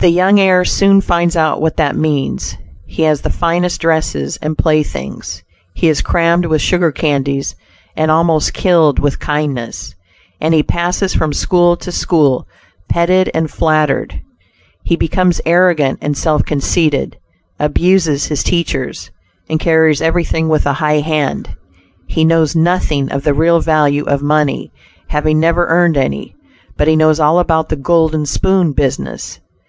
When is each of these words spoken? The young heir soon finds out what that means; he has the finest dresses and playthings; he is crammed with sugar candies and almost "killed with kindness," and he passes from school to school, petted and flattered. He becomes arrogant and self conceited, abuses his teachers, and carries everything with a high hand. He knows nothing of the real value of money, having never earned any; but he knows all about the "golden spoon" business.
The 0.00 0.10
young 0.10 0.38
heir 0.38 0.64
soon 0.64 1.00
finds 1.00 1.34
out 1.36 1.60
what 1.60 1.76
that 1.78 1.96
means; 1.96 2.56
he 2.86 3.02
has 3.02 3.22
the 3.22 3.30
finest 3.30 3.80
dresses 3.80 4.38
and 4.40 4.56
playthings; 4.56 5.42
he 5.74 5.88
is 5.88 6.02
crammed 6.02 6.46
with 6.46 6.60
sugar 6.62 6.92
candies 6.92 7.56
and 7.96 8.08
almost 8.08 8.52
"killed 8.54 9.00
with 9.00 9.18
kindness," 9.18 9.96
and 10.40 10.54
he 10.54 10.62
passes 10.62 11.14
from 11.14 11.32
school 11.32 11.76
to 11.78 11.90
school, 11.90 12.46
petted 12.88 13.28
and 13.34 13.50
flattered. 13.50 14.20
He 14.84 14.94
becomes 14.94 15.40
arrogant 15.44 15.98
and 16.00 16.16
self 16.16 16.44
conceited, 16.44 17.16
abuses 17.58 18.26
his 18.26 18.44
teachers, 18.44 19.10
and 19.50 19.58
carries 19.58 20.00
everything 20.00 20.48
with 20.48 20.64
a 20.64 20.74
high 20.74 21.00
hand. 21.00 21.56
He 22.06 22.24
knows 22.24 22.54
nothing 22.54 23.10
of 23.10 23.24
the 23.24 23.34
real 23.34 23.58
value 23.58 24.04
of 24.04 24.22
money, 24.22 24.70
having 25.08 25.40
never 25.40 25.66
earned 25.66 25.96
any; 25.96 26.36
but 26.76 26.86
he 26.86 26.94
knows 26.94 27.18
all 27.18 27.40
about 27.40 27.68
the 27.68 27.74
"golden 27.74 28.26
spoon" 28.26 28.70
business. 28.70 29.40